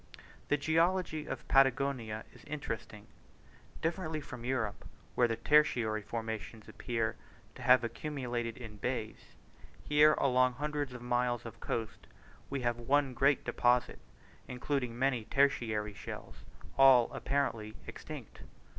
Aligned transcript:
The 0.47 0.57
geology 0.57 1.27
of 1.27 1.47
Patagonia 1.47 2.23
is 2.33 2.43
interesting. 2.45 3.05
Differently 3.83 4.19
from 4.19 4.43
Europe, 4.43 4.87
where 5.13 5.27
the 5.27 5.35
tertiary 5.35 6.01
formations 6.01 6.67
appear 6.67 7.17
to 7.53 7.61
have 7.61 7.83
accumulated 7.83 8.57
in 8.57 8.77
bays, 8.77 9.35
here 9.83 10.13
along 10.13 10.53
hundreds 10.53 10.93
of 10.93 11.03
miles 11.03 11.45
of 11.45 11.59
coast 11.59 12.07
we 12.49 12.61
have 12.61 12.77
one 12.79 13.13
great 13.13 13.45
deposit, 13.45 13.99
including 14.47 14.97
many 14.97 15.25
tertiary 15.25 15.93
shells, 15.93 16.37
all 16.79 17.11
apparently 17.13 17.75
extinct. 17.85 18.41